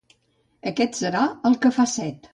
[0.71, 1.21] —Aquest serà
[1.51, 2.29] el que fa set.